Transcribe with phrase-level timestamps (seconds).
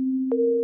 [0.00, 0.59] you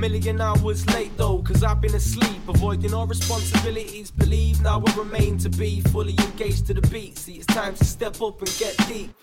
[0.00, 4.10] million hours late though, cause I've been asleep, avoiding all responsibilities.
[4.10, 7.18] Believe now I remain to be fully engaged to the beat.
[7.18, 9.14] See, it's time to step up and get deep.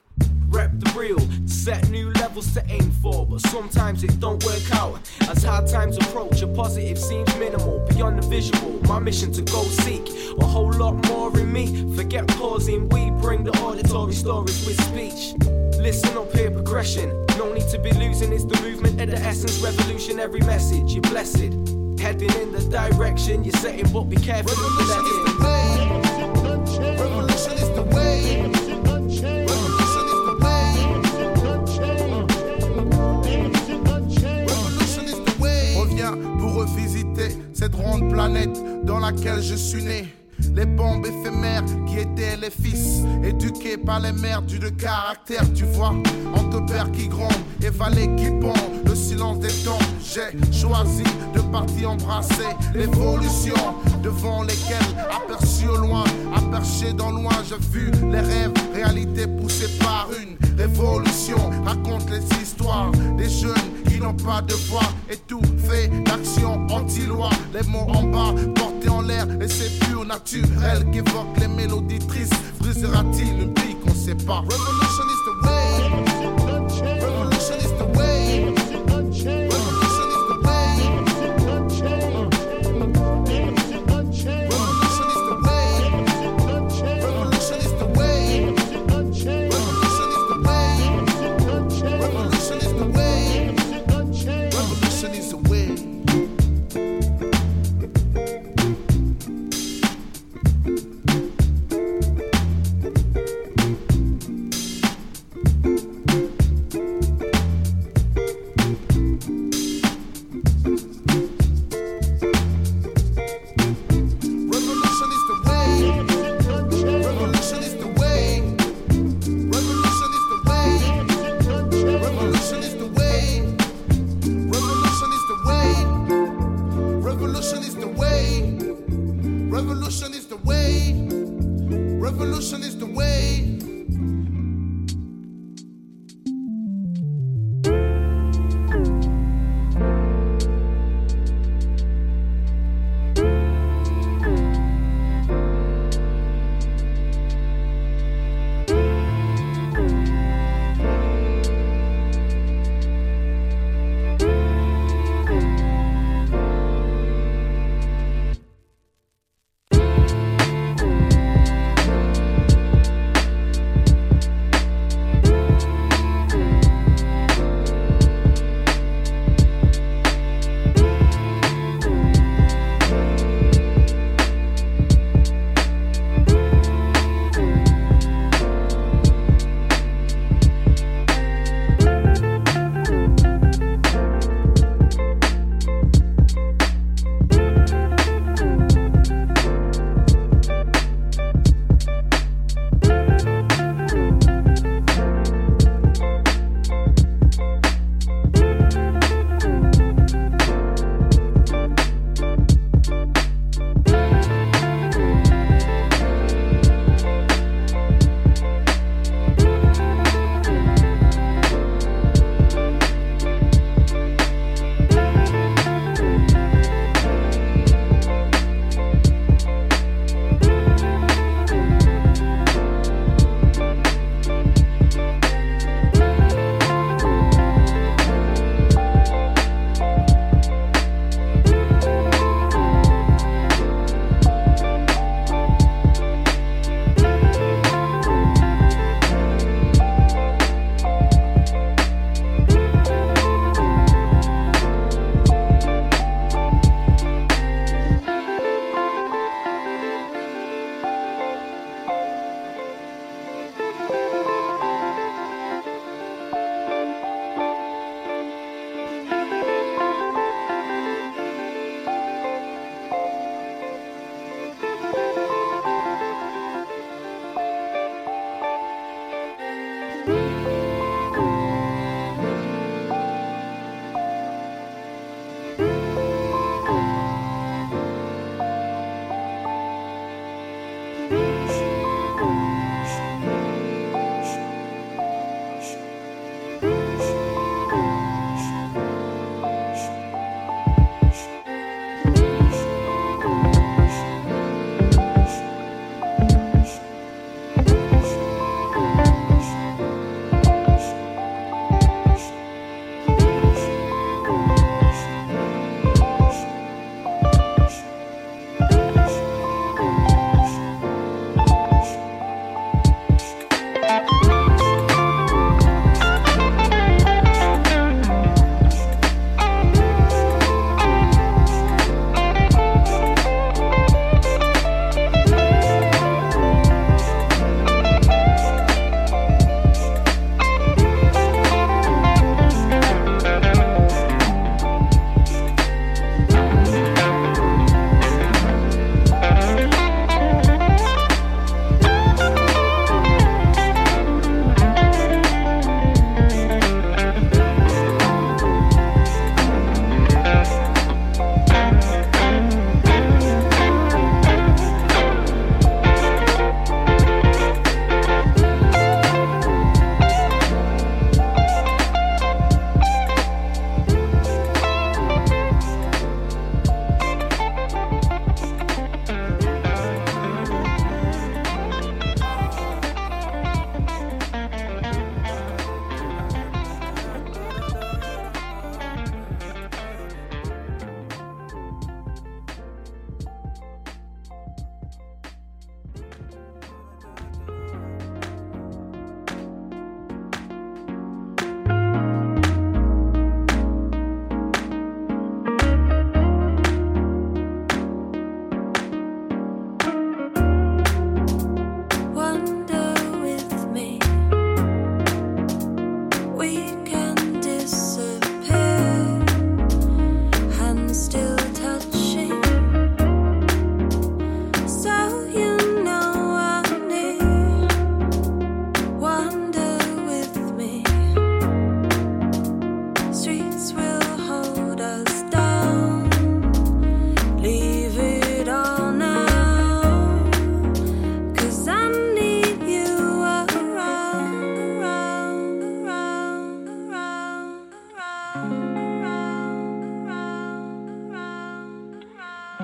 [0.50, 5.00] Rep the real, set new levels to aim for, but sometimes it don't work out.
[5.30, 8.80] As hard times approach, a positive seems minimal, beyond the visual.
[8.88, 10.08] My mission to go seek
[10.40, 11.96] a whole lot more in me.
[11.96, 15.67] Forget pausing, we bring the auditory stories with speech.
[15.88, 17.08] Listen up, here progression.
[17.38, 20.92] No need to be losing, it's the movement of the essence, revolutionary message.
[20.92, 21.54] You're blessed,
[21.98, 24.52] heading in the direction you're setting, but be careful.
[24.52, 25.88] Revolution is the way.
[27.00, 28.18] Revolution is the way.
[36.40, 40.08] pour revisiter cette ronde planète dans laquelle je suis né.
[40.56, 45.66] Les bombes éphémères qui étaient les fils, éduqués par les mères du de caractère, tu
[45.66, 45.94] vois.
[46.34, 47.32] Entre pères qui grondent
[47.64, 51.04] et valets qui pondent, le silence des temps, j'ai choisi
[51.34, 53.56] de partir embrasser l'évolution
[54.02, 54.78] devant lesquelles,
[55.12, 56.04] aperçu au loin,
[56.36, 61.38] aperché dans loin, j'ai vu les rêves, réalité poussée par une révolution.
[61.66, 63.54] Raconte les histoires des jeunes
[63.88, 67.30] qui n'ont pas de voix et tout fait d'action anti-loi.
[67.54, 68.34] Les mots en bas,
[68.90, 72.34] en l'air, et c'est pur naturel qu'évoquent les mélodies tristes.
[72.60, 74.40] Brisera-t-il une bille qu'on sait pas?
[74.40, 75.77] Revolution is the way.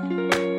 [0.09, 0.52] Bye.